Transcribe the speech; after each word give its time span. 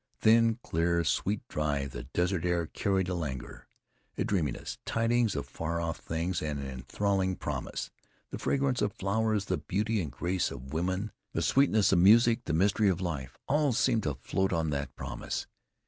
Thin, 0.17 0.55
clear, 0.63 1.03
sweet, 1.03 1.47
dry, 1.47 1.85
the 1.85 2.05
desert 2.05 2.43
air 2.43 2.65
carried 2.65 3.07
a 3.07 3.13
languor, 3.13 3.67
a 4.17 4.23
dreaminess, 4.23 4.79
tidings 4.83 5.35
of 5.35 5.45
far 5.45 5.79
off 5.79 5.99
things, 5.99 6.41
and 6.41 6.59
an 6.59 6.65
enthralling 6.65 7.35
promise. 7.35 7.91
The 8.31 8.39
fragrance 8.39 8.81
of 8.81 8.93
flowers, 8.93 9.45
the 9.45 9.57
beauty 9.59 10.01
and 10.01 10.11
grace 10.11 10.49
of 10.49 10.73
women, 10.73 11.11
the 11.33 11.43
sweetness 11.43 11.91
of 11.91 11.99
music, 11.99 12.45
the 12.45 12.51
mystery 12.53 12.89
of 12.89 12.99
life 12.99 13.37
all 13.47 13.73
seemed 13.73 14.01
to 14.01 14.15
float 14.15 14.51
on 14.51 14.71
that 14.71 14.95
promise. 14.95 15.45